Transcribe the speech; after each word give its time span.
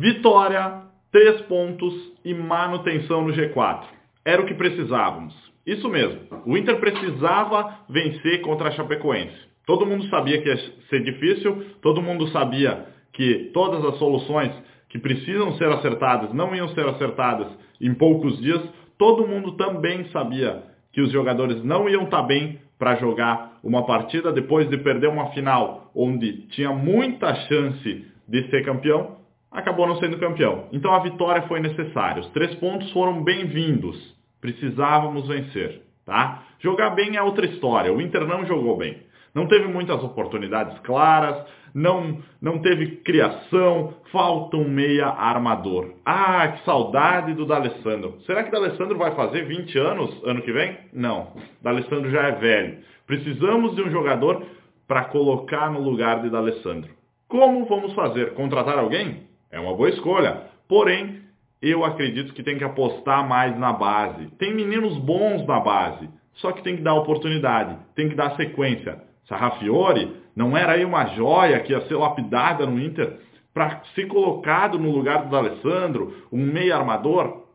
Vitória, 0.00 0.82
três 1.10 1.40
pontos 1.40 1.92
e 2.24 2.32
manutenção 2.32 3.26
no 3.26 3.32
G4. 3.32 3.82
Era 4.24 4.40
o 4.40 4.46
que 4.46 4.54
precisávamos. 4.54 5.34
Isso 5.66 5.88
mesmo. 5.88 6.20
O 6.46 6.56
Inter 6.56 6.78
precisava 6.78 7.80
vencer 7.90 8.40
contra 8.42 8.68
a 8.68 8.70
Chapecoense. 8.70 9.34
Todo 9.66 9.84
mundo 9.84 10.04
sabia 10.04 10.40
que 10.40 10.48
ia 10.48 10.56
ser 10.88 11.02
difícil, 11.02 11.64
todo 11.82 12.00
mundo 12.00 12.28
sabia 12.28 12.86
que 13.12 13.50
todas 13.52 13.84
as 13.86 13.98
soluções 13.98 14.52
que 14.88 15.00
precisam 15.00 15.56
ser 15.56 15.68
acertadas 15.72 16.32
não 16.32 16.54
iam 16.54 16.68
ser 16.68 16.86
acertadas 16.86 17.48
em 17.80 17.92
poucos 17.92 18.38
dias. 18.40 18.62
Todo 18.96 19.26
mundo 19.26 19.56
também 19.56 20.04
sabia 20.10 20.62
que 20.92 21.00
os 21.00 21.10
jogadores 21.10 21.64
não 21.64 21.88
iam 21.88 22.04
estar 22.04 22.22
bem 22.22 22.60
para 22.78 22.94
jogar 22.94 23.58
uma 23.64 23.84
partida 23.84 24.30
depois 24.30 24.70
de 24.70 24.78
perder 24.78 25.08
uma 25.08 25.30
final 25.30 25.90
onde 25.92 26.46
tinha 26.50 26.70
muita 26.70 27.34
chance 27.34 28.06
de 28.28 28.48
ser 28.48 28.64
campeão, 28.64 29.18
acabou 29.58 29.86
não 29.86 29.96
sendo 29.96 30.18
campeão. 30.18 30.66
Então 30.72 30.92
a 30.94 31.00
vitória 31.00 31.42
foi 31.42 31.60
necessária. 31.60 32.20
Os 32.20 32.30
três 32.30 32.54
pontos 32.56 32.90
foram 32.92 33.22
bem-vindos. 33.22 34.16
Precisávamos 34.40 35.26
vencer, 35.26 35.82
tá? 36.06 36.44
Jogar 36.60 36.90
bem 36.90 37.16
é 37.16 37.22
outra 37.22 37.46
história. 37.46 37.92
O 37.92 38.00
Inter 38.00 38.26
não 38.26 38.46
jogou 38.46 38.76
bem. 38.76 39.02
Não 39.34 39.46
teve 39.46 39.68
muitas 39.68 40.02
oportunidades 40.02 40.78
claras, 40.80 41.44
não, 41.74 42.18
não 42.40 42.58
teve 42.60 42.96
criação, 43.02 43.94
falta 44.10 44.56
um 44.56 44.68
meia 44.68 45.06
armador. 45.06 45.92
Ah, 46.04 46.48
que 46.48 46.64
saudade 46.64 47.34
do 47.34 47.44
D'Alessandro. 47.44 48.18
Será 48.26 48.42
que 48.42 48.50
D'Alessandro 48.50 48.96
vai 48.96 49.14
fazer 49.14 49.44
20 49.44 49.78
anos 49.78 50.22
ano 50.24 50.42
que 50.42 50.52
vem? 50.52 50.78
Não, 50.92 51.32
D'Alessandro 51.62 52.10
já 52.10 52.22
é 52.22 52.32
velho. 52.32 52.78
Precisamos 53.06 53.76
de 53.76 53.82
um 53.82 53.90
jogador 53.90 54.42
para 54.86 55.04
colocar 55.04 55.70
no 55.70 55.80
lugar 55.80 56.22
de 56.22 56.30
D'Alessandro. 56.30 56.90
Como 57.28 57.66
vamos 57.66 57.92
fazer? 57.92 58.32
Contratar 58.32 58.78
alguém? 58.78 59.27
É 59.50 59.58
uma 59.58 59.74
boa 59.74 59.88
escolha. 59.88 60.42
Porém, 60.68 61.22
eu 61.60 61.84
acredito 61.84 62.32
que 62.32 62.42
tem 62.42 62.58
que 62.58 62.64
apostar 62.64 63.26
mais 63.26 63.58
na 63.58 63.72
base. 63.72 64.28
Tem 64.38 64.54
meninos 64.54 64.96
bons 64.98 65.46
na 65.46 65.58
base, 65.58 66.08
só 66.34 66.52
que 66.52 66.62
tem 66.62 66.76
que 66.76 66.82
dar 66.82 66.94
oportunidade, 66.94 67.76
tem 67.94 68.08
que 68.08 68.14
dar 68.14 68.36
sequência. 68.36 69.02
Sarrafiore 69.26 70.16
não 70.36 70.56
era 70.56 70.72
aí 70.72 70.84
uma 70.84 71.06
joia 71.06 71.60
que 71.60 71.72
ia 71.72 71.80
ser 71.82 71.96
lapidada 71.96 72.64
no 72.64 72.80
Inter 72.80 73.18
para 73.52 73.82
ser 73.94 74.06
colocado 74.06 74.78
no 74.78 74.90
lugar 74.90 75.26
do 75.26 75.36
Alessandro, 75.36 76.14
um 76.32 76.44
meio 76.44 76.74
armador? 76.74 77.48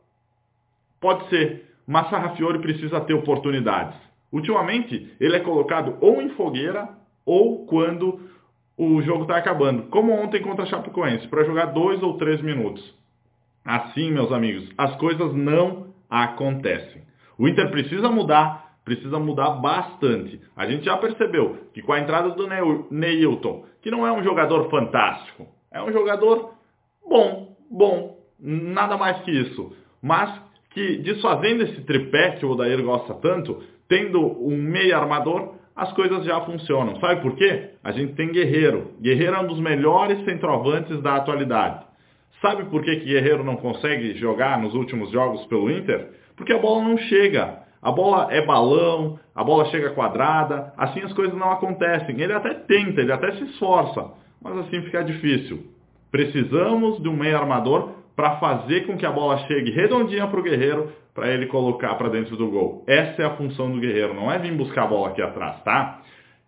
Pode 1.00 1.28
ser, 1.30 1.74
mas 1.88 2.10
Sarrafiore 2.10 2.60
precisa 2.60 3.00
ter 3.02 3.14
oportunidades. 3.14 3.96
Ultimamente, 4.32 5.16
ele 5.20 5.38
é 5.38 5.40
colocado 5.40 5.98
ou 6.02 6.22
em 6.22 6.30
fogueira 6.30 6.90
ou 7.26 7.66
quando 7.68 8.20
o 8.78 9.02
jogo 9.02 9.24
está 9.24 9.38
acabando, 9.38 9.84
como 9.84 10.12
ontem 10.12 10.42
contra 10.42 10.64
a 10.64 10.68
Chapecoense, 10.68 11.28
para 11.28 11.44
jogar 11.44 11.68
dois 11.68 12.02
ou 12.02 12.18
três 12.18 12.42
minutos. 12.42 12.84
Assim, 13.64 14.12
meus 14.12 14.32
amigos, 14.32 14.70
as 14.78 14.96
coisas 14.98 15.34
não 15.34 15.94
acontecem. 16.10 17.04
O 17.38 17.48
Inter 17.48 17.70
precisa 17.72 18.10
mudar, 18.10 18.76
precisa 18.84 19.20
mudar 19.20 19.52
bastante. 19.52 20.42
A 20.56 20.66
gente 20.68 20.86
já 20.86 20.98
percebeu 20.98 21.58
que 21.74 21.82
com 21.82 21.94
a 21.94 22.00
entrada 22.00 22.32
do 22.32 22.48
Neilton, 22.92 23.66
que 23.82 23.90
não 23.90 24.06
é 24.06 24.12
um 24.12 24.24
jogador 24.24 24.70
fantástico, 24.70 25.48
é 25.72 25.82
um 25.82 25.92
jogador 25.92 26.54
bom, 27.08 27.56
bom, 27.72 28.18
nada 28.40 28.98
mais 28.98 29.20
que 29.22 29.32
isso. 29.32 29.76
Mas 30.02 30.42
que 30.72 30.98
desfazendo 30.98 31.64
esse 31.64 31.82
tripé 31.82 32.32
que 32.32 32.46
o 32.46 32.52
Odair 32.52 32.82
gosta 32.84 33.14
tanto, 33.16 33.64
tendo 33.88 34.20
um 34.20 34.58
meio 34.58 34.96
armador, 34.96 35.56
as 35.76 35.92
coisas 35.94 36.24
já 36.26 36.40
funcionam. 36.42 37.00
Sabe 37.00 37.22
por 37.22 37.36
quê? 37.36 37.72
A 37.84 37.92
gente 37.92 38.14
tem 38.14 38.32
Guerreiro. 38.32 38.92
Guerreiro 39.02 39.36
é 39.36 39.40
um 39.40 39.48
dos 39.48 39.60
melhores 39.60 40.24
centroavantes 40.26 41.02
da 41.02 41.16
atualidade. 41.16 41.86
Sabe 42.42 42.66
por 42.66 42.84
que, 42.84 42.98
que 42.98 43.06
Guerreiro 43.06 43.44
não 43.44 43.56
consegue 43.56 44.16
jogar 44.18 44.60
nos 44.60 44.74
últimos 44.76 45.10
jogos 45.12 45.46
pelo 45.46 45.72
Inter? 45.72 46.10
Porque 46.36 46.54
a 46.54 46.60
bola 46.60 46.84
não 46.84 46.98
chega. 46.98 47.64
A 47.82 47.92
bola 47.92 48.28
é 48.32 48.46
balão, 48.46 49.20
a 49.36 49.44
bola 49.44 49.66
chega 49.66 49.90
quadrada, 49.92 50.74
assim 50.78 51.02
as 51.02 51.12
coisas 51.14 51.36
não 51.36 51.52
acontecem. 51.52 52.20
Ele 52.20 52.34
até 52.34 52.54
tenta, 52.54 53.02
ele 53.02 53.12
até 53.12 53.34
se 53.34 53.44
esforça, 53.44 54.12
mas 54.42 54.58
assim 54.60 54.82
fica 54.84 55.04
difícil. 55.04 55.66
Precisamos 56.12 57.02
de 57.02 57.10
um 57.10 57.16
meio 57.16 57.38
armador 57.38 58.03
para 58.16 58.38
fazer 58.38 58.86
com 58.86 58.98
que 58.98 59.06
a 59.06 59.12
bola 59.12 59.38
chegue 59.48 59.72
redondinha 59.72 60.28
para 60.28 60.40
o 60.40 60.44
guerreiro, 60.44 60.92
para 61.14 61.30
ele 61.30 61.48
colocar 61.48 61.96
para 61.96 62.10
dentro 62.10 62.36
do 62.36 62.50
gol. 62.50 62.84
Essa 62.88 63.22
é 63.22 63.26
a 63.26 63.36
função 63.36 63.72
do 63.72 63.80
guerreiro, 63.80 64.14
não 64.14 64.32
é 64.32 64.38
vir 64.40 64.54
buscar 64.54 64.84
a 64.84 64.88
bola 64.88 65.10
aqui 65.10 65.22
atrás, 65.22 65.62
tá? 65.64 66.02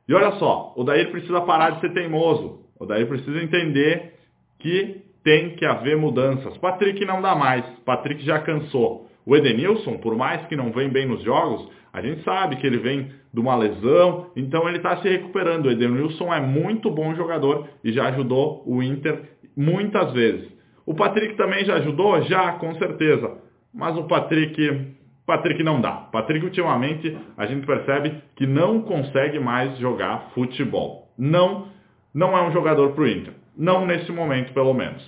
E 0.08 0.14
olha 0.14 0.32
só, 0.34 0.74
o 0.76 0.84
Daír 0.84 1.10
precisa 1.10 1.42
parar 1.42 1.72
de 1.72 1.82
ser 1.82 1.94
teimoso. 1.94 2.60
O 2.80 2.86
Daír 2.86 3.08
precisa 3.08 3.42
entender 3.42 4.14
que 4.60 5.04
tem 5.24 5.56
que 5.56 5.66
haver 5.66 5.98
mudanças. 5.98 6.56
Patrick 6.58 7.04
não 7.04 7.22
dá 7.22 7.36
mais. 7.36 7.66
Patrick 7.84 8.24
já 8.24 8.40
cansou. 8.40 9.08
O 9.26 9.36
Edenilson, 9.36 9.98
por 9.98 10.16
mais 10.16 10.46
que 10.46 10.56
não 10.56 10.72
vem 10.72 10.90
bem 10.90 11.08
nos 11.08 11.24
jogos, 11.24 11.68
a 11.92 12.00
gente 12.00 12.24
sabe 12.24 12.58
que 12.58 12.68
ele 12.68 12.78
vem 12.78 13.10
de 13.34 13.40
uma 13.40 13.56
lesão, 13.56 14.28
então 14.36 14.68
ele 14.68 14.78
está 14.78 14.98
se 14.98 15.10
recuperando. 15.10 15.66
O 15.66 15.72
Edenilson 15.72 16.32
é 16.32 16.40
muito 16.40 16.92
bom 16.92 17.16
jogador 17.16 17.68
e 17.84 17.92
já 17.92 18.10
ajudou 18.10 18.64
o 18.68 18.84
Inter 18.84 19.24
muitas 19.58 20.14
vezes. 20.14 20.48
O 20.86 20.94
Patrick 20.94 21.36
também 21.36 21.66
já 21.66 21.76
ajudou? 21.76 22.22
Já, 22.24 22.54
com 22.54 22.74
certeza. 22.76 23.38
Mas 23.74 23.98
o 23.98 24.04
Patrick, 24.04 24.96
Patrick 25.26 25.64
não 25.64 25.82
dá. 25.82 25.92
Patrick 25.92 26.46
ultimamente 26.46 27.18
a 27.38 27.46
gente 27.46 27.66
percebe 27.66 28.22
que 28.36 28.46
não 28.46 28.82
consegue 28.82 29.40
mais 29.40 29.78
jogar 29.78 30.32
futebol. 30.34 31.10
Não, 31.18 31.68
não 32.14 32.38
é 32.38 32.48
um 32.48 32.52
jogador 32.52 32.92
para 32.92 33.04
o 33.04 33.08
Inter. 33.08 33.34
Não 33.58 33.86
nesse 33.86 34.12
momento, 34.12 34.54
pelo 34.54 34.74
menos. 34.74 35.04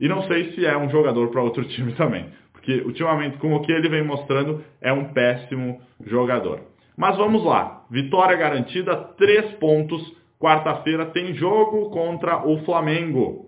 E 0.00 0.08
não 0.08 0.22
sei 0.22 0.52
se 0.52 0.64
é 0.64 0.76
um 0.76 0.90
jogador 0.90 1.28
para 1.28 1.42
outro 1.42 1.64
time 1.68 1.92
também 1.92 2.26
que 2.68 2.82
ultimamente, 2.82 3.38
com 3.38 3.54
o 3.54 3.62
que 3.62 3.72
ele 3.72 3.88
vem 3.88 4.04
mostrando, 4.04 4.62
é 4.82 4.92
um 4.92 5.06
péssimo 5.14 5.80
jogador. 6.04 6.60
Mas 6.94 7.16
vamos 7.16 7.42
lá. 7.42 7.86
Vitória 7.90 8.36
garantida, 8.36 8.94
três 9.16 9.52
pontos. 9.52 10.14
Quarta-feira 10.38 11.06
tem 11.06 11.32
jogo 11.32 11.88
contra 11.88 12.46
o 12.46 12.58
Flamengo. 12.66 13.47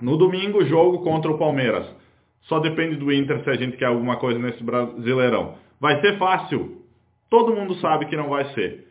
No 0.00 0.16
domingo, 0.16 0.64
jogo 0.64 1.00
contra 1.00 1.30
o 1.30 1.38
Palmeiras. 1.38 1.86
Só 2.42 2.58
depende 2.58 2.96
do 2.96 3.12
Inter 3.12 3.42
se 3.44 3.50
a 3.50 3.56
gente 3.56 3.76
quer 3.76 3.86
alguma 3.86 4.16
coisa 4.16 4.38
nesse 4.38 4.62
Brasileirão. 4.62 5.54
Vai 5.80 6.00
ser 6.00 6.18
fácil? 6.18 6.82
Todo 7.28 7.54
mundo 7.54 7.74
sabe 7.76 8.06
que 8.06 8.16
não 8.16 8.28
vai 8.28 8.44
ser. 8.54 8.88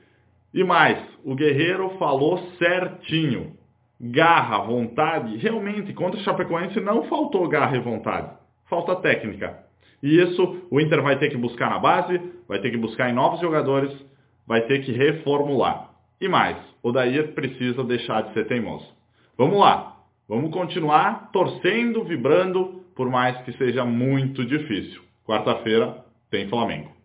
E 0.53 0.63
mais, 0.63 0.97
o 1.23 1.35
Guerreiro 1.35 1.89
falou 1.99 2.37
certinho. 2.57 3.53
Garra, 3.99 4.59
vontade. 4.59 5.37
Realmente, 5.37 5.93
contra 5.93 6.19
o 6.19 6.23
Chapecoense 6.23 6.79
não 6.79 7.03
faltou 7.03 7.47
garra 7.47 7.75
e 7.75 7.81
vontade 7.81 8.39
falta 8.69 8.95
técnica. 8.97 9.57
E 10.01 10.21
isso 10.21 10.67
o 10.71 10.79
Inter 10.79 11.01
vai 11.01 11.17
ter 11.17 11.29
que 11.29 11.37
buscar 11.37 11.69
na 11.69 11.79
base, 11.79 12.21
vai 12.47 12.59
ter 12.59 12.71
que 12.71 12.77
buscar 12.77 13.09
em 13.09 13.13
novos 13.13 13.41
jogadores, 13.41 13.91
vai 14.47 14.61
ter 14.61 14.79
que 14.85 14.93
reformular. 14.93 15.89
E 16.21 16.27
mais, 16.29 16.57
o 16.81 16.91
Dair 16.91 17.33
precisa 17.33 17.83
deixar 17.83 18.21
de 18.21 18.33
ser 18.33 18.47
teimoso. 18.47 18.87
Vamos 19.37 19.59
lá, 19.59 19.97
vamos 20.29 20.51
continuar 20.51 21.31
torcendo, 21.33 22.03
vibrando, 22.03 22.85
por 22.95 23.09
mais 23.09 23.35
que 23.41 23.51
seja 23.53 23.83
muito 23.83 24.45
difícil. 24.45 25.01
Quarta-feira 25.25 26.05
tem 26.29 26.47
Flamengo. 26.47 26.98